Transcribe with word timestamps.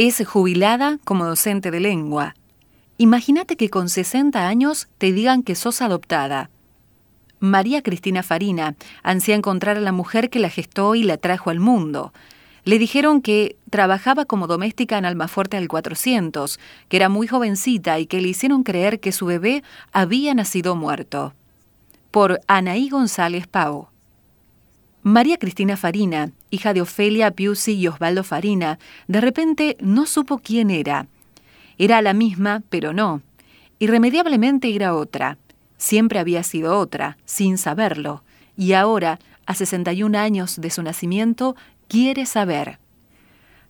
Es 0.00 0.24
jubilada 0.24 1.00
como 1.02 1.24
docente 1.24 1.72
de 1.72 1.80
lengua. 1.80 2.36
Imagínate 2.98 3.56
que 3.56 3.68
con 3.68 3.88
60 3.88 4.46
años 4.46 4.86
te 4.96 5.10
digan 5.10 5.42
que 5.42 5.56
sos 5.56 5.82
adoptada. 5.82 6.50
María 7.40 7.82
Cristina 7.82 8.22
Farina 8.22 8.76
ansía 9.02 9.34
encontrar 9.34 9.76
a 9.76 9.80
la 9.80 9.90
mujer 9.90 10.30
que 10.30 10.38
la 10.38 10.50
gestó 10.50 10.94
y 10.94 11.02
la 11.02 11.16
trajo 11.16 11.50
al 11.50 11.58
mundo. 11.58 12.12
Le 12.62 12.78
dijeron 12.78 13.20
que 13.22 13.56
trabajaba 13.70 14.24
como 14.24 14.46
doméstica 14.46 14.98
en 14.98 15.04
Almafuerte 15.04 15.56
al 15.56 15.66
400, 15.66 16.60
que 16.88 16.96
era 16.96 17.08
muy 17.08 17.26
jovencita 17.26 17.98
y 17.98 18.06
que 18.06 18.20
le 18.20 18.28
hicieron 18.28 18.62
creer 18.62 19.00
que 19.00 19.10
su 19.10 19.26
bebé 19.26 19.64
había 19.90 20.32
nacido 20.32 20.76
muerto. 20.76 21.34
Por 22.12 22.38
Anaí 22.46 22.88
González 22.88 23.48
Pau. 23.48 23.88
María 25.08 25.38
Cristina 25.38 25.78
Farina, 25.78 26.32
hija 26.50 26.74
de 26.74 26.82
Ofelia 26.82 27.30
Piusi 27.30 27.72
y 27.72 27.88
Osvaldo 27.88 28.24
Farina, 28.24 28.78
de 29.06 29.22
repente 29.22 29.78
no 29.80 30.04
supo 30.04 30.36
quién 30.36 30.68
era. 30.68 31.06
Era 31.78 32.02
la 32.02 32.12
misma, 32.12 32.62
pero 32.68 32.92
no. 32.92 33.22
Irremediablemente 33.78 34.74
era 34.74 34.94
otra. 34.94 35.38
Siempre 35.78 36.18
había 36.18 36.42
sido 36.42 36.78
otra, 36.78 37.16
sin 37.24 37.56
saberlo. 37.56 38.22
Y 38.54 38.74
ahora, 38.74 39.18
a 39.46 39.54
61 39.54 40.18
años 40.18 40.60
de 40.60 40.68
su 40.68 40.82
nacimiento, 40.82 41.56
quiere 41.88 42.26
saber. 42.26 42.78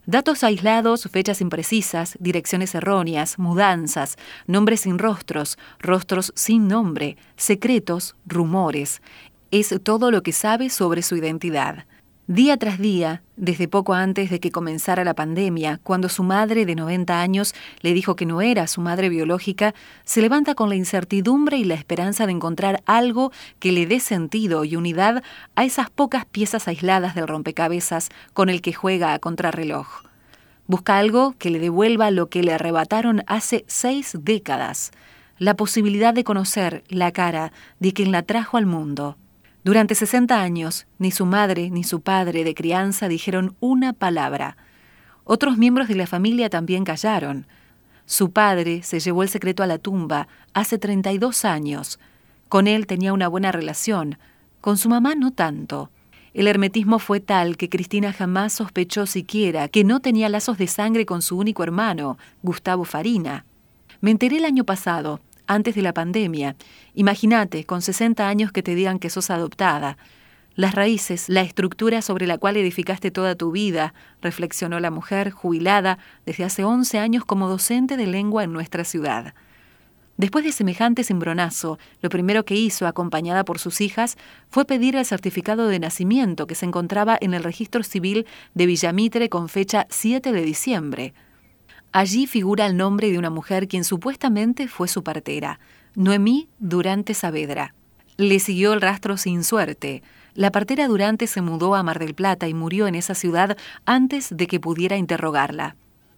Datos 0.09 0.43
aislados, 0.43 1.07
fechas 1.11 1.39
imprecisas, 1.39 2.17
direcciones 2.19 2.73
erróneas, 2.73 3.37
mudanzas, 3.37 4.17
nombres 4.47 4.81
sin 4.81 4.97
rostros, 4.97 5.59
rostros 5.79 6.33
sin 6.35 6.67
nombre, 6.67 7.15
secretos, 7.37 8.15
rumores. 8.25 9.03
Es 9.51 9.73
todo 9.81 10.11
lo 10.11 10.21
que 10.21 10.31
sabe 10.31 10.69
sobre 10.69 11.01
su 11.01 11.15
identidad. 11.15 11.85
Día 12.27 12.57
tras 12.57 12.77
día, 12.77 13.23
desde 13.35 13.67
poco 13.67 13.95
antes 13.95 14.29
de 14.29 14.39
que 14.39 14.51
comenzara 14.51 15.03
la 15.03 15.15
pandemia, 15.15 15.79
cuando 15.81 16.07
su 16.07 16.21
madre 16.21 16.67
de 16.67 16.75
90 16.75 17.19
años 17.19 17.55
le 17.81 17.93
dijo 17.95 18.15
que 18.15 18.27
no 18.27 18.43
era 18.43 18.67
su 18.67 18.79
madre 18.79 19.09
biológica, 19.09 19.73
se 20.03 20.21
levanta 20.21 20.53
con 20.53 20.69
la 20.69 20.75
incertidumbre 20.75 21.57
y 21.57 21.63
la 21.63 21.73
esperanza 21.73 22.27
de 22.27 22.33
encontrar 22.33 22.83
algo 22.85 23.31
que 23.57 23.71
le 23.71 23.87
dé 23.87 23.99
sentido 23.99 24.65
y 24.65 24.75
unidad 24.75 25.23
a 25.55 25.65
esas 25.65 25.89
pocas 25.89 26.25
piezas 26.25 26.67
aisladas 26.67 27.15
del 27.15 27.27
rompecabezas 27.27 28.09
con 28.33 28.49
el 28.49 28.61
que 28.61 28.73
juega 28.73 29.15
a 29.15 29.19
contrarreloj. 29.19 30.03
Busca 30.67 30.99
algo 30.99 31.33
que 31.39 31.49
le 31.49 31.57
devuelva 31.57 32.11
lo 32.11 32.29
que 32.29 32.43
le 32.43 32.53
arrebataron 32.53 33.23
hace 33.25 33.65
seis 33.65 34.15
décadas, 34.21 34.91
la 35.39 35.55
posibilidad 35.55 36.13
de 36.13 36.23
conocer 36.23 36.83
la 36.89 37.11
cara 37.11 37.51
de 37.79 37.93
quien 37.93 38.11
la 38.11 38.21
trajo 38.21 38.55
al 38.57 38.67
mundo. 38.67 39.17
Durante 39.63 39.93
60 39.93 40.41
años, 40.41 40.87
ni 40.99 41.11
su 41.11 41.25
madre 41.25 41.69
ni 41.69 41.83
su 41.83 42.01
padre 42.01 42.43
de 42.43 42.55
crianza 42.55 43.09
dijeron 43.09 43.55
una 43.59 43.91
palabra. 43.91 44.55
Otros 45.25 45.57
miembros 45.57 45.89
de 45.89 45.95
la 45.95 46.07
familia 46.07 46.49
también 46.49 46.85
callaron. 46.85 47.45
Su 48.05 48.31
padre 48.31 48.83
se 48.83 48.99
llevó 48.99 49.21
el 49.21 49.29
secreto 49.29 49.61
a 49.61 49.67
la 49.67 49.77
tumba 49.77 50.27
hace 50.53 50.77
32 50.77 51.43
años. 51.43 51.99
Con 52.47 52.67
él 52.67 52.87
tenía 52.87 53.13
una 53.13 53.27
buena 53.27 53.51
relación, 53.51 54.17
con 54.61 54.77
su 54.77 54.89
mamá 54.89 55.13
no 55.15 55.31
tanto. 55.31 55.91
El 56.33 56.47
hermetismo 56.47 56.97
fue 56.99 57.19
tal 57.19 57.57
que 57.57 57.69
Cristina 57.69 58.13
jamás 58.13 58.53
sospechó 58.53 59.05
siquiera 59.05 59.67
que 59.67 59.83
no 59.83 59.99
tenía 59.99 60.29
lazos 60.29 60.57
de 60.57 60.67
sangre 60.67 61.05
con 61.05 61.21
su 61.21 61.37
único 61.37 61.63
hermano, 61.63 62.17
Gustavo 62.43 62.85
Farina. 62.85 63.45
Me 63.99 64.11
enteré 64.11 64.37
el 64.37 64.45
año 64.45 64.63
pasado, 64.63 65.19
antes 65.49 65.75
de 65.75 65.81
la 65.81 65.93
pandemia. 65.93 66.55
Imagínate, 66.93 67.65
con 67.65 67.81
60 67.81 68.29
años 68.29 68.53
que 68.53 68.63
te 68.63 68.75
digan 68.75 68.99
que 68.99 69.09
sos 69.09 69.31
adoptada. 69.31 69.97
Las 70.55 70.75
raíces, 70.75 71.27
la 71.27 71.41
estructura 71.41 72.01
sobre 72.01 72.27
la 72.27 72.37
cual 72.37 72.55
edificaste 72.55 73.11
toda 73.11 73.35
tu 73.35 73.51
vida, 73.51 73.93
reflexionó 74.21 74.79
la 74.79 74.91
mujer, 74.91 75.31
jubilada 75.31 75.97
desde 76.25 76.43
hace 76.43 76.63
11 76.63 76.99
años 76.99 77.25
como 77.25 77.49
docente 77.49 77.97
de 77.97 78.07
lengua 78.07 78.43
en 78.43 78.53
nuestra 78.53 78.83
ciudad. 78.83 79.33
Después 80.17 80.43
de 80.43 80.51
semejante 80.51 81.03
cimbronazo, 81.03 81.79
lo 82.01 82.09
primero 82.09 82.43
que 82.43 82.55
hizo, 82.55 82.85
acompañada 82.85 83.45
por 83.45 83.57
sus 83.57 83.81
hijas, 83.81 84.17
fue 84.49 84.65
pedir 84.65 84.97
el 84.97 85.05
certificado 85.05 85.67
de 85.67 85.79
nacimiento 85.79 86.45
que 86.45 86.55
se 86.55 86.65
encontraba 86.65 87.17
en 87.21 87.33
el 87.33 87.43
registro 87.43 87.81
civil 87.83 88.27
de 88.53 88.65
Villamitre 88.65 89.29
con 89.29 89.49
fecha 89.49 89.87
7 89.89 90.31
de 90.31 90.41
diciembre. 90.41 91.13
Allí 91.91 92.27
figura 92.27 92.67
el 92.67 92.77
nombre 92.77 93.11
de 93.11 93.17
una 93.17 93.31
mujer 93.31 93.67
quien 93.67 93.83
supuestamente 93.83 94.67
fue 94.67 94.87
su 94.87 95.03
partera, 95.03 95.59
Noemí 95.95 96.47
Durante 96.59 97.15
Saavedra. 97.15 97.73
Le 98.17 98.39
siguió 98.39 98.73
el 98.73 98.81
rastro 98.81 99.17
sin 99.17 99.43
suerte. 99.43 100.03
La 100.35 100.51
partera 100.51 100.87
Durante 100.87 101.25
se 101.25 101.41
mudó 101.41 101.73
a 101.73 101.81
Mar 101.81 101.97
del 101.97 102.13
Plata 102.13 102.47
y 102.47 102.53
murió 102.53 102.85
en 102.85 102.93
esa 102.93 103.15
ciudad 103.15 103.57
antes 103.85 104.27
de 104.29 104.45
que 104.45 104.59
pudiera 104.59 104.97
interrogarla. 104.97 105.75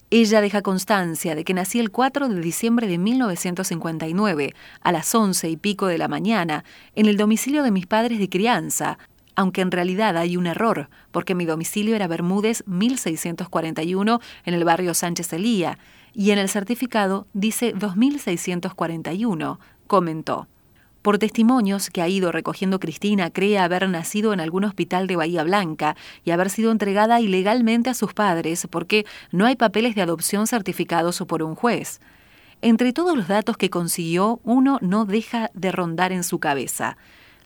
Ella 0.09 0.41
deja 0.41 0.61
constancia 0.61 1.35
de 1.35 1.45
que 1.45 1.53
nací 1.53 1.79
el 1.79 1.89
4 1.89 2.27
de 2.27 2.41
diciembre 2.41 2.85
de 2.87 2.97
1959, 2.97 4.53
a 4.81 4.91
las 4.91 5.15
once 5.15 5.49
y 5.49 5.55
pico 5.55 5.87
de 5.87 5.97
la 5.97 6.09
mañana, 6.09 6.65
en 6.95 7.05
el 7.05 7.15
domicilio 7.15 7.63
de 7.63 7.71
mis 7.71 7.87
padres 7.87 8.19
de 8.19 8.27
crianza, 8.27 8.97
aunque 9.35 9.61
en 9.61 9.71
realidad 9.71 10.17
hay 10.17 10.37
un 10.37 10.47
error, 10.47 10.89
porque 11.11 11.35
mi 11.35 11.45
domicilio 11.45 11.95
era 11.95 12.07
Bermúdez 12.07 12.63
1641 12.67 14.19
en 14.45 14.53
el 14.53 14.63
barrio 14.63 14.93
Sánchez 14.93 15.33
Elía, 15.33 15.77
y 16.13 16.31
en 16.31 16.39
el 16.39 16.49
certificado 16.49 17.27
dice 17.33 17.73
2641, 17.73 19.59
comentó. 19.87 20.47
Por 21.01 21.17
testimonios 21.17 21.89
que 21.89 22.03
ha 22.03 22.07
ido 22.07 22.31
recogiendo 22.31 22.79
Cristina, 22.79 23.31
cree 23.31 23.57
haber 23.57 23.89
nacido 23.89 24.33
en 24.33 24.39
algún 24.39 24.65
hospital 24.65 25.07
de 25.07 25.15
Bahía 25.15 25.43
Blanca 25.43 25.95
y 26.23 26.29
haber 26.29 26.51
sido 26.51 26.71
entregada 26.71 27.19
ilegalmente 27.19 27.89
a 27.89 27.95
sus 27.95 28.13
padres 28.13 28.67
porque 28.69 29.07
no 29.31 29.47
hay 29.47 29.55
papeles 29.55 29.95
de 29.95 30.03
adopción 30.03 30.45
certificados 30.45 31.23
por 31.27 31.41
un 31.41 31.55
juez. 31.55 32.01
Entre 32.61 32.93
todos 32.93 33.17
los 33.17 33.27
datos 33.27 33.57
que 33.57 33.71
consiguió, 33.71 34.39
uno 34.43 34.77
no 34.81 35.05
deja 35.05 35.49
de 35.55 35.71
rondar 35.71 36.11
en 36.11 36.23
su 36.23 36.37
cabeza. 36.37 36.97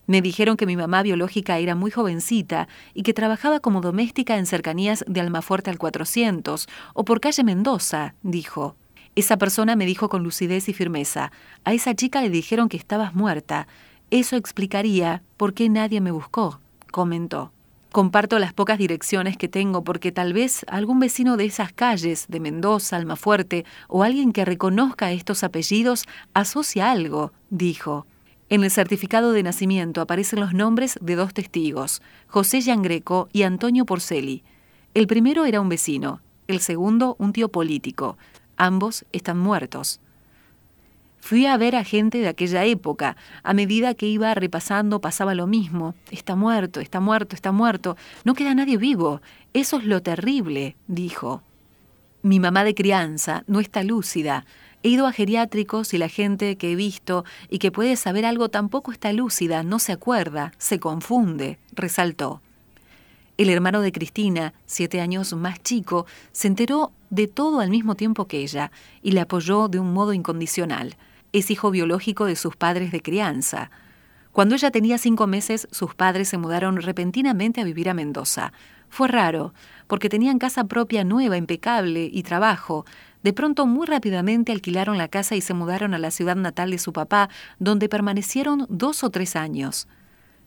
Me 0.07 0.21
dijeron 0.21 0.55
que 0.55 0.65
mi 0.65 0.77
mamá 0.77 1.01
biológica 1.01 1.57
era 1.57 1.73
muy 1.73 1.89
jovencita 1.89 2.67
y 2.93 3.03
que 3.03 3.13
trabajaba 3.13 3.59
como 3.59 3.81
doméstica 3.81 4.37
en 4.37 4.45
cercanías 4.45 5.03
de 5.07 5.19
Almafuerte 5.19 5.71
al 5.71 5.79
400 5.79 6.67
o 6.93 7.05
por 7.05 7.19
calle 7.21 7.43
Mendoza, 7.43 8.15
dijo. 8.21 8.75
Esa 9.15 9.37
persona 9.37 9.75
me 9.75 9.85
dijo 9.85 10.09
con 10.09 10.23
lucidez 10.23 10.67
y 10.69 10.73
firmeza, 10.73 11.31
a 11.63 11.73
esa 11.73 11.95
chica 11.95 12.21
le 12.21 12.29
dijeron 12.29 12.69
que 12.69 12.77
estabas 12.77 13.15
muerta. 13.15 13.67
Eso 14.11 14.35
explicaría 14.35 15.23
por 15.37 15.53
qué 15.53 15.69
nadie 15.69 16.01
me 16.01 16.11
buscó, 16.11 16.59
comentó. 16.91 17.51
Comparto 17.91 18.39
las 18.39 18.51
pocas 18.53 18.77
direcciones 18.77 19.37
que 19.37 19.47
tengo 19.47 19.85
porque 19.85 20.11
tal 20.11 20.33
vez 20.33 20.65
algún 20.67 20.99
vecino 20.99 21.37
de 21.37 21.45
esas 21.45 21.71
calles, 21.71 22.25
de 22.27 22.41
Mendoza, 22.41 22.97
Almafuerte, 22.97 23.63
o 23.87 24.03
alguien 24.03 24.33
que 24.33 24.43
reconozca 24.43 25.13
estos 25.13 25.45
apellidos, 25.45 26.03
asocia 26.33 26.91
algo, 26.91 27.31
dijo. 27.49 28.05
En 28.55 28.63
el 28.63 28.71
certificado 28.71 29.33
de 29.33 29.43
nacimiento 29.43 29.99
aparecen 29.99 30.39
los 30.39 30.53
nombres 30.53 30.97
de 31.01 31.17
dos 31.17 31.33
testigos, 31.33 32.01
José 32.27 32.61
Yangreco 32.61 33.27
y 33.33 33.43
Antonio 33.43 33.85
Porceli. 33.85 34.45
El 34.93 35.07
primero 35.07 35.43
era 35.43 35.59
un 35.59 35.67
vecino, 35.67 36.21
el 36.47 36.61
segundo 36.61 37.17
un 37.19 37.33
tío 37.33 37.49
político. 37.49 38.17
Ambos 38.55 39.03
están 39.11 39.39
muertos. 39.39 39.99
Fui 41.19 41.45
a 41.47 41.57
ver 41.57 41.75
a 41.75 41.83
gente 41.83 42.19
de 42.19 42.29
aquella 42.29 42.63
época. 42.63 43.17
A 43.43 43.53
medida 43.53 43.93
que 43.93 44.05
iba 44.05 44.33
repasando 44.33 45.01
pasaba 45.01 45.35
lo 45.35 45.47
mismo. 45.47 45.93
Está 46.09 46.37
muerto, 46.37 46.79
está 46.79 47.01
muerto, 47.01 47.35
está 47.35 47.51
muerto. 47.51 47.97
No 48.23 48.35
queda 48.35 48.55
nadie 48.55 48.77
vivo. 48.77 49.21
Eso 49.51 49.79
es 49.79 49.83
lo 49.83 50.01
terrible, 50.01 50.77
dijo. 50.87 51.43
Mi 52.21 52.39
mamá 52.39 52.63
de 52.63 52.73
crianza 52.73 53.43
no 53.47 53.59
está 53.59 53.83
lúcida. 53.83 54.45
He 54.85 54.89
ido 54.89 55.07
a 55.07 55.11
geriátricos 55.11 55.95
y 55.95 55.97
la 55.97 56.09
gente 56.09 56.57
que 56.57 56.71
he 56.71 56.75
visto 56.75 57.25
y 57.49 57.57
que 57.57 57.71
puede 57.71 57.95
saber 57.95 58.23
algo 58.23 58.49
tampoco 58.49 58.91
está 58.91 59.11
lúcida, 59.13 59.63
no 59.63 59.79
se 59.79 59.91
acuerda, 59.91 60.51
se 60.59 60.79
confunde, 60.79 61.57
resaltó. 61.71 62.43
El 63.35 63.49
hermano 63.49 63.81
de 63.81 63.91
Cristina, 63.91 64.53
siete 64.67 65.01
años 65.01 65.33
más 65.33 65.59
chico, 65.63 66.05
se 66.31 66.49
enteró 66.49 66.91
de 67.09 67.25
todo 67.25 67.61
al 67.61 67.71
mismo 67.71 67.95
tiempo 67.95 68.27
que 68.27 68.41
ella 68.41 68.71
y 69.01 69.13
le 69.13 69.21
apoyó 69.21 69.69
de 69.69 69.79
un 69.79 69.91
modo 69.91 70.13
incondicional. 70.13 70.97
Es 71.33 71.49
hijo 71.49 71.71
biológico 71.71 72.25
de 72.25 72.35
sus 72.35 72.55
padres 72.55 72.91
de 72.91 73.01
crianza. 73.01 73.71
Cuando 74.33 74.53
ella 74.53 74.69
tenía 74.69 74.99
cinco 74.99 75.25
meses, 75.25 75.67
sus 75.71 75.95
padres 75.95 76.29
se 76.29 76.37
mudaron 76.37 76.79
repentinamente 76.79 77.59
a 77.59 77.63
vivir 77.63 77.89
a 77.89 77.95
Mendoza. 77.95 78.53
Fue 78.89 79.07
raro, 79.07 79.55
porque 79.87 80.09
tenían 80.09 80.37
casa 80.37 80.65
propia 80.65 81.03
nueva, 81.03 81.37
impecable 81.37 82.07
y 82.11 82.21
trabajo, 82.21 82.85
de 83.25 83.33
pronto, 83.33 83.65
muy 83.65 83.87
rápidamente 83.87 84.51
alquilaron 84.51 84.99
la 84.99 85.07
casa 85.07 85.35
y 85.35 85.41
se 85.41 85.55
mudaron 85.55 85.95
a 85.95 85.97
la 85.97 86.11
ciudad 86.11 86.35
natal 86.35 86.69
de 86.69 86.77
su 86.77 86.93
papá, 86.93 87.27
donde 87.57 87.89
permanecieron 87.89 88.67
dos 88.69 89.03
o 89.03 89.09
tres 89.09 89.35
años. 89.35 89.87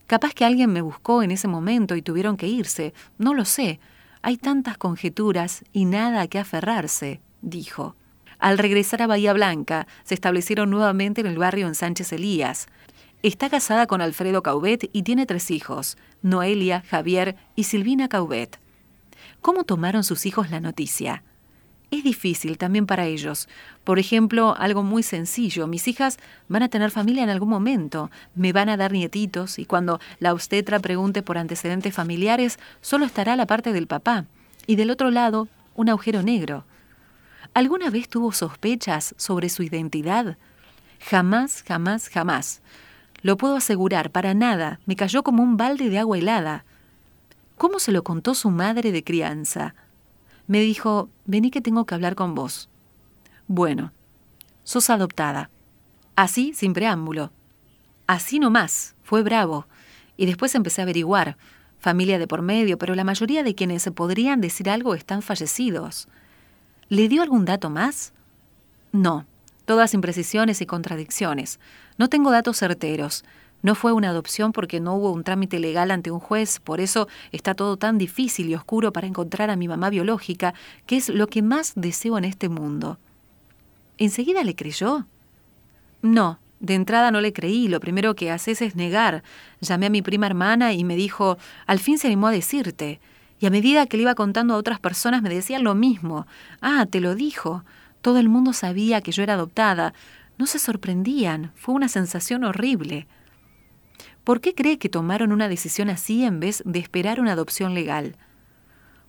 Capaz 0.07 0.33
que 0.33 0.45
alguien 0.45 0.71
me 0.71 0.79
buscó 0.79 1.21
en 1.21 1.31
ese 1.31 1.49
momento 1.49 1.97
y 1.97 2.01
tuvieron 2.01 2.37
que 2.37 2.47
irse, 2.47 2.93
no 3.17 3.33
lo 3.33 3.43
sé. 3.43 3.81
Hay 4.21 4.37
tantas 4.37 4.77
conjeturas 4.77 5.65
y 5.73 5.83
nada 5.83 6.21
a 6.21 6.27
qué 6.27 6.39
aferrarse, 6.39 7.19
dijo. 7.41 7.97
Al 8.37 8.57
regresar 8.57 9.01
a 9.01 9.07
Bahía 9.07 9.33
Blanca, 9.33 9.85
se 10.05 10.13
establecieron 10.13 10.69
nuevamente 10.69 11.19
en 11.19 11.27
el 11.27 11.37
barrio 11.37 11.67
en 11.67 11.75
Sánchez 11.75 12.13
Elías. 12.13 12.67
Está 13.23 13.49
casada 13.49 13.87
con 13.87 13.99
Alfredo 13.99 14.41
Caubet 14.41 14.89
y 14.93 15.03
tiene 15.03 15.25
tres 15.25 15.51
hijos, 15.51 15.97
Noelia, 16.21 16.81
Javier 16.89 17.35
y 17.57 17.65
Silvina 17.65 18.07
Caubet. 18.07 18.57
¿Cómo 19.41 19.65
tomaron 19.65 20.05
sus 20.05 20.25
hijos 20.25 20.49
la 20.49 20.61
noticia? 20.61 21.23
Es 21.91 22.03
difícil 22.03 22.57
también 22.57 22.85
para 22.85 23.05
ellos. 23.05 23.47
Por 23.83 23.99
ejemplo, 23.99 24.55
algo 24.57 24.83
muy 24.83 25.03
sencillo, 25.03 25.67
mis 25.67 25.87
hijas 25.87 26.17
van 26.47 26.63
a 26.63 26.69
tener 26.69 26.91
familia 26.91 27.23
en 27.23 27.29
algún 27.29 27.49
momento, 27.49 28.11
me 28.35 28.53
van 28.53 28.69
a 28.69 28.77
dar 28.77 28.91
nietitos 28.91 29.57
y 29.57 29.65
cuando 29.65 29.99
la 30.19 30.33
obstetra 30.33 30.79
pregunte 30.79 31.23
por 31.23 31.37
antecedentes 31.37 31.93
familiares, 31.93 32.59
solo 32.81 33.05
estará 33.05 33.35
la 33.35 33.47
parte 33.47 33.73
del 33.73 33.87
papá 33.87 34.25
y 34.67 34.75
del 34.75 34.91
otro 34.91 35.09
lado 35.09 35.47
un 35.75 35.89
agujero 35.89 36.21
negro. 36.21 36.65
¿Alguna 37.53 37.89
vez 37.89 38.07
tuvo 38.07 38.31
sospechas 38.31 39.15
sobre 39.17 39.49
su 39.49 39.63
identidad? 39.63 40.37
Jamás, 40.99 41.63
jamás, 41.63 42.09
jamás. 42.09 42.61
Lo 43.21 43.37
puedo 43.37 43.55
asegurar, 43.55 44.11
para 44.11 44.33
nada. 44.33 44.79
Me 44.85 44.95
cayó 44.95 45.23
como 45.23 45.41
un 45.41 45.57
balde 45.57 45.89
de 45.89 45.97
agua 45.97 46.17
helada. 46.17 46.65
¿Cómo 47.57 47.79
se 47.79 47.91
lo 47.91 48.03
contó 48.03 48.35
su 48.35 48.51
madre 48.51 48.91
de 48.91 49.03
crianza? 49.03 49.73
Me 50.49 50.61
dijo, 50.61 51.09
vení 51.25 51.51
que 51.51 51.61
tengo 51.61 51.85
que 51.85 51.93
hablar 51.93 52.15
con 52.15 52.33
vos. 52.33 52.69
Bueno, 53.47 53.93
sos 54.63 54.89
adoptada. 54.89 55.51
Así, 56.15 56.55
sin 56.55 56.73
preámbulo. 56.73 57.31
Así 58.07 58.39
nomás, 58.39 58.95
fue 59.03 59.21
bravo. 59.21 59.67
Y 60.17 60.25
después 60.25 60.55
empecé 60.55 60.81
a 60.81 60.85
averiguar. 60.85 61.37
Familia 61.77 62.17
de 62.17 62.25
por 62.27 62.41
medio, 62.41 62.79
pero 62.79 62.95
la 62.95 63.03
mayoría 63.03 63.43
de 63.43 63.53
quienes 63.53 63.83
se 63.83 63.91
podrían 63.91 64.41
decir 64.41 64.71
algo 64.71 64.95
están 64.95 65.21
fallecidos. 65.21 66.07
¿Le 66.87 67.07
dio 67.09 67.21
algún 67.21 67.45
dato 67.45 67.69
más? 67.69 68.11
No, 68.91 69.27
todas 69.65 69.93
imprecisiones 69.93 70.61
y 70.61 70.65
contradicciones. 70.65 71.59
No 71.99 72.09
tengo 72.09 72.31
datos 72.31 72.57
certeros. 72.57 73.23
No 73.61 73.75
fue 73.75 73.91
una 73.91 74.09
adopción 74.09 74.51
porque 74.53 74.79
no 74.79 74.95
hubo 74.95 75.11
un 75.11 75.23
trámite 75.23 75.59
legal 75.59 75.91
ante 75.91 76.11
un 76.11 76.19
juez, 76.19 76.59
por 76.59 76.79
eso 76.79 77.07
está 77.31 77.55
todo 77.55 77.77
tan 77.77 77.97
difícil 77.97 78.49
y 78.49 78.55
oscuro 78.55 78.93
para 78.93 79.07
encontrar 79.07 79.49
a 79.49 79.55
mi 79.55 79.67
mamá 79.67 79.89
biológica, 79.89 80.53
que 80.85 80.97
es 80.97 81.09
lo 81.09 81.27
que 81.27 81.41
más 81.41 81.73
deseo 81.75 82.17
en 82.17 82.25
este 82.25 82.47
mundo. 82.47 82.97
¿Enseguida 83.97 84.43
le 84.43 84.55
creyó? 84.55 85.05
No, 86.01 86.39
de 86.59 86.75
entrada 86.75 87.11
no 87.11 87.19
le 87.19 87.33
creí, 87.33 87.67
lo 87.67 87.79
primero 87.79 88.15
que 88.15 88.31
haces 88.31 88.61
es 88.61 88.75
negar. 88.75 89.23
Llamé 89.59 89.87
a 89.87 89.89
mi 89.89 90.01
prima 90.01 90.27
hermana 90.27 90.73
y 90.73 90.83
me 90.85 90.95
dijo, 90.95 91.37
al 91.67 91.79
fin 91.79 91.97
se 91.97 92.07
animó 92.07 92.27
a 92.27 92.31
decirte. 92.31 92.99
Y 93.39 93.45
a 93.45 93.49
medida 93.49 93.87
que 93.87 93.97
le 93.97 94.03
iba 94.03 94.15
contando 94.15 94.53
a 94.53 94.57
otras 94.57 94.79
personas 94.79 95.21
me 95.21 95.29
decían 95.29 95.63
lo 95.63 95.75
mismo. 95.75 96.27
Ah, 96.61 96.85
te 96.89 96.99
lo 96.99 97.15
dijo. 97.15 97.63
Todo 98.01 98.19
el 98.19 98.29
mundo 98.29 98.53
sabía 98.53 99.01
que 99.01 99.11
yo 99.11 99.23
era 99.23 99.33
adoptada. 99.33 99.93
No 100.37 100.45
se 100.45 100.59
sorprendían. 100.59 101.51
Fue 101.55 101.73
una 101.73 101.87
sensación 101.87 102.43
horrible. 102.43 103.07
¿Por 104.29 104.41
qué 104.41 104.53
cree 104.53 104.77
que 104.77 104.89
tomaron 104.89 105.31
una 105.31 105.49
decisión 105.49 105.89
así 105.89 106.23
en 106.23 106.39
vez 106.39 106.61
de 106.63 106.77
esperar 106.77 107.19
una 107.19 107.31
adopción 107.31 107.73
legal? 107.73 108.15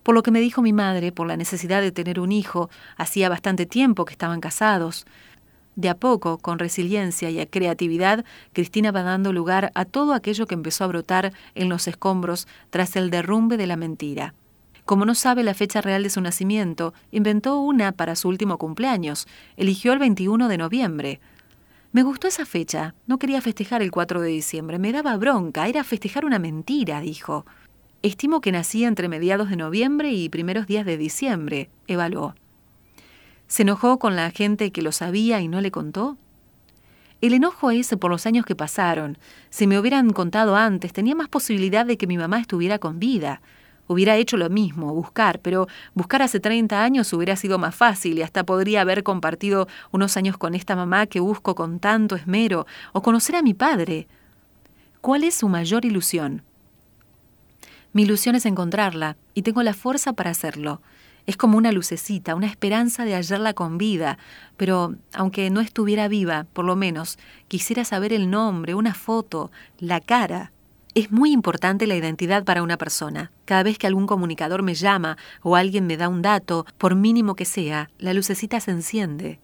Por 0.01 0.15
lo 0.15 0.23
que 0.23 0.31
me 0.31 0.39
dijo 0.39 0.63
mi 0.63 0.73
madre, 0.73 1.11
por 1.11 1.27
la 1.27 1.37
necesidad 1.37 1.79
de 1.79 1.91
tener 1.91 2.19
un 2.19 2.31
hijo, 2.31 2.71
hacía 2.97 3.29
bastante 3.29 3.67
tiempo 3.67 4.03
que 4.03 4.13
estaban 4.13 4.41
casados. 4.41 5.05
De 5.75 5.89
a 5.89 5.95
poco, 5.95 6.39
con 6.39 6.57
resiliencia 6.57 7.29
y 7.29 7.45
creatividad, 7.45 8.25
Cristina 8.53 8.91
va 8.91 9.03
dando 9.03 9.31
lugar 9.31 9.71
a 9.75 9.85
todo 9.85 10.15
aquello 10.15 10.47
que 10.47 10.55
empezó 10.55 10.85
a 10.85 10.87
brotar 10.87 11.33
en 11.53 11.69
los 11.69 11.87
escombros 11.87 12.47
tras 12.71 12.95
el 12.95 13.11
derrumbe 13.11 13.57
de 13.57 13.67
la 13.67 13.75
mentira. 13.75 14.33
Como 14.85 15.05
no 15.05 15.13
sabe 15.13 15.43
la 15.43 15.53
fecha 15.53 15.81
real 15.81 16.01
de 16.01 16.09
su 16.09 16.21
nacimiento, 16.21 16.95
inventó 17.11 17.59
una 17.59 17.91
para 17.91 18.15
su 18.15 18.27
último 18.27 18.57
cumpleaños. 18.57 19.27
Eligió 19.55 19.93
el 19.93 19.99
21 19.99 20.47
de 20.47 20.57
noviembre. 20.57 21.19
Me 21.93 22.03
gustó 22.03 22.27
esa 22.27 22.45
fecha. 22.45 22.95
No 23.05 23.19
quería 23.19 23.41
festejar 23.41 23.81
el 23.81 23.91
4 23.91 24.21
de 24.21 24.29
diciembre. 24.29 24.79
Me 24.79 24.93
daba 24.93 25.17
bronca. 25.17 25.67
Era 25.67 25.83
festejar 25.83 26.23
una 26.23 26.39
mentira, 26.39 27.01
dijo. 27.01 27.45
Estimo 28.01 28.39
que 28.39 28.51
nacía 28.51 28.87
entre 28.87 29.09
mediados 29.09 29.49
de 29.49 29.57
noviembre 29.57 30.11
y 30.11 30.29
primeros 30.29 30.65
días 30.67 30.85
de 30.85 30.97
diciembre, 30.97 31.69
evaluó. 31.87 32.33
¿Se 33.47 33.61
enojó 33.61 33.99
con 33.99 34.15
la 34.15 34.31
gente 34.31 34.71
que 34.71 34.81
lo 34.81 34.91
sabía 34.91 35.41
y 35.41 35.47
no 35.47 35.61
le 35.61 35.69
contó? 35.69 36.17
El 37.19 37.33
enojo 37.33 37.69
es 37.69 37.95
por 37.99 38.09
los 38.09 38.25
años 38.25 38.45
que 38.45 38.55
pasaron. 38.55 39.19
Si 39.51 39.67
me 39.67 39.77
hubieran 39.77 40.11
contado 40.13 40.55
antes, 40.55 40.93
tenía 40.93 41.13
más 41.13 41.27
posibilidad 41.27 41.85
de 41.85 41.97
que 41.97 42.07
mi 42.07 42.17
mamá 42.17 42.39
estuviera 42.39 42.79
con 42.79 42.97
vida. 42.97 43.41
Hubiera 43.91 44.15
hecho 44.15 44.37
lo 44.37 44.49
mismo, 44.49 44.93
buscar, 44.93 45.41
pero 45.41 45.67
buscar 45.93 46.21
hace 46.21 46.39
30 46.39 46.81
años 46.81 47.11
hubiera 47.11 47.35
sido 47.35 47.59
más 47.59 47.75
fácil 47.75 48.17
y 48.17 48.21
hasta 48.21 48.45
podría 48.45 48.79
haber 48.79 49.03
compartido 49.03 49.67
unos 49.91 50.15
años 50.15 50.37
con 50.37 50.55
esta 50.55 50.77
mamá 50.77 51.07
que 51.07 51.19
busco 51.19 51.55
con 51.55 51.81
tanto 51.81 52.15
esmero, 52.15 52.65
o 52.93 53.01
conocer 53.01 53.35
a 53.35 53.41
mi 53.41 53.53
padre. 53.53 54.07
¿Cuál 55.01 55.25
es 55.25 55.35
su 55.35 55.49
mayor 55.49 55.83
ilusión? 55.83 56.41
Mi 57.91 58.03
ilusión 58.03 58.35
es 58.35 58.45
encontrarla, 58.45 59.17
y 59.33 59.41
tengo 59.41 59.61
la 59.61 59.73
fuerza 59.73 60.13
para 60.13 60.29
hacerlo. 60.29 60.81
Es 61.25 61.35
como 61.35 61.57
una 61.57 61.73
lucecita, 61.73 62.33
una 62.33 62.47
esperanza 62.47 63.03
de 63.03 63.15
hallarla 63.15 63.53
con 63.53 63.77
vida, 63.77 64.17
pero 64.55 64.95
aunque 65.11 65.49
no 65.49 65.59
estuviera 65.59 66.07
viva, 66.07 66.45
por 66.53 66.63
lo 66.63 66.77
menos, 66.77 67.19
quisiera 67.49 67.83
saber 67.83 68.13
el 68.13 68.29
nombre, 68.29 68.73
una 68.73 68.93
foto, 68.93 69.51
la 69.79 69.99
cara. 69.99 70.53
Es 70.93 71.09
muy 71.09 71.31
importante 71.31 71.87
la 71.87 71.95
identidad 71.95 72.43
para 72.43 72.63
una 72.63 72.77
persona. 72.77 73.31
Cada 73.45 73.63
vez 73.63 73.77
que 73.77 73.87
algún 73.87 74.07
comunicador 74.07 74.61
me 74.61 74.73
llama 74.73 75.17
o 75.41 75.55
alguien 75.55 75.87
me 75.87 75.95
da 75.95 76.09
un 76.09 76.21
dato, 76.21 76.65
por 76.77 76.95
mínimo 76.95 77.33
que 77.35 77.45
sea, 77.45 77.89
la 77.97 78.13
lucecita 78.13 78.59
se 78.59 78.71
enciende. 78.71 79.39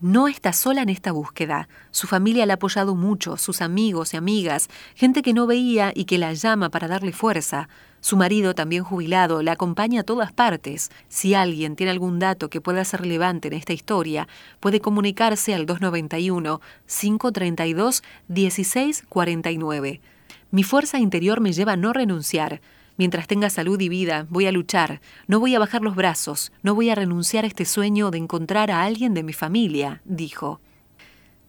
No 0.00 0.26
está 0.26 0.54
sola 0.54 0.80
en 0.80 0.88
esta 0.88 1.12
búsqueda. 1.12 1.68
Su 1.90 2.06
familia 2.06 2.46
la 2.46 2.54
ha 2.54 2.56
apoyado 2.56 2.94
mucho, 2.94 3.36
sus 3.36 3.60
amigos 3.60 4.14
y 4.14 4.16
amigas, 4.16 4.68
gente 4.94 5.20
que 5.20 5.34
no 5.34 5.46
veía 5.46 5.92
y 5.94 6.06
que 6.06 6.16
la 6.16 6.32
llama 6.32 6.70
para 6.70 6.88
darle 6.88 7.12
fuerza. 7.12 7.68
Su 8.00 8.16
marido, 8.16 8.54
también 8.54 8.84
jubilado, 8.84 9.42
la 9.42 9.52
acompaña 9.52 10.00
a 10.00 10.04
todas 10.04 10.32
partes. 10.32 10.90
Si 11.08 11.34
alguien 11.34 11.76
tiene 11.76 11.92
algún 11.92 12.18
dato 12.18 12.48
que 12.48 12.62
pueda 12.62 12.86
ser 12.86 13.02
relevante 13.02 13.48
en 13.48 13.54
esta 13.54 13.74
historia, 13.74 14.28
puede 14.60 14.80
comunicarse 14.80 15.54
al 15.54 15.66
291 15.66 16.62
532 16.86 18.02
1649. 18.28 20.00
Mi 20.54 20.62
fuerza 20.62 21.00
interior 21.00 21.40
me 21.40 21.52
lleva 21.52 21.72
a 21.72 21.76
no 21.76 21.92
renunciar. 21.92 22.60
Mientras 22.96 23.26
tenga 23.26 23.50
salud 23.50 23.80
y 23.80 23.88
vida, 23.88 24.28
voy 24.30 24.46
a 24.46 24.52
luchar, 24.52 25.00
no 25.26 25.40
voy 25.40 25.56
a 25.56 25.58
bajar 25.58 25.82
los 25.82 25.96
brazos, 25.96 26.52
no 26.62 26.76
voy 26.76 26.90
a 26.90 26.94
renunciar 26.94 27.42
a 27.42 27.48
este 27.48 27.64
sueño 27.64 28.12
de 28.12 28.18
encontrar 28.18 28.70
a 28.70 28.84
alguien 28.84 29.14
de 29.14 29.24
mi 29.24 29.32
familia, 29.32 30.00
dijo. 30.04 30.60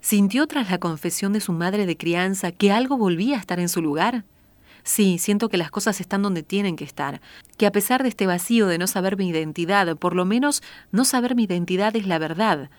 ¿Sintió 0.02 0.48
tras 0.48 0.72
la 0.72 0.80
confesión 0.80 1.34
de 1.34 1.40
su 1.40 1.54
madre 1.54 1.86
de 1.86 1.98
crianza 1.98 2.52
que 2.52 2.72
algo 2.72 2.98
volvía 2.98 3.36
a 3.36 3.40
estar 3.40 3.60
en 3.60 3.70
su 3.70 3.80
lugar? 3.80 4.26
Sí, 4.82 5.20
siento 5.20 5.50
que 5.50 5.58
las 5.58 5.70
cosas 5.70 6.02
están 6.02 6.24
donde 6.24 6.42
tienen 6.42 6.76
que 6.76 6.84
estar, 6.84 7.22
que 7.58 7.68
a 7.68 7.72
pesar 7.72 8.02
de 8.02 8.10
este 8.10 8.26
vacío 8.26 8.66
de 8.66 8.80
no 8.80 8.88
saber 8.88 9.18
mi 9.18 9.30
identidad, 9.30 9.96
por 9.98 10.16
lo 10.16 10.26
menos 10.26 10.64
no 10.92 11.06
saber 11.06 11.36
mi 11.36 11.44
identidad 11.44 11.96
es 11.96 12.08
la 12.08 12.18
verdad. 12.18 12.72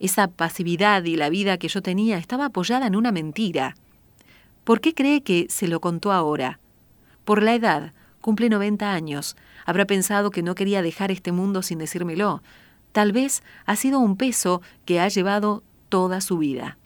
Esa 0.00 0.28
pasividad 0.28 1.04
y 1.04 1.16
la 1.16 1.28
vida 1.28 1.58
que 1.58 1.68
yo 1.68 1.82
tenía 1.82 2.16
estaba 2.16 2.46
apoyada 2.46 2.86
en 2.86 2.96
una 2.96 3.12
mentira. 3.12 3.74
¿Por 4.66 4.80
qué 4.80 4.94
cree 4.94 5.22
que 5.22 5.46
se 5.48 5.68
lo 5.68 5.80
contó 5.80 6.10
ahora? 6.10 6.58
Por 7.24 7.40
la 7.40 7.54
edad, 7.54 7.92
cumple 8.20 8.48
90 8.48 8.92
años. 8.92 9.36
Habrá 9.64 9.84
pensado 9.84 10.32
que 10.32 10.42
no 10.42 10.56
quería 10.56 10.82
dejar 10.82 11.12
este 11.12 11.30
mundo 11.30 11.62
sin 11.62 11.78
decírmelo. 11.78 12.42
Tal 12.90 13.12
vez 13.12 13.44
ha 13.64 13.76
sido 13.76 14.00
un 14.00 14.16
peso 14.16 14.62
que 14.84 14.98
ha 14.98 15.06
llevado 15.06 15.62
toda 15.88 16.20
su 16.20 16.38
vida. 16.38 16.78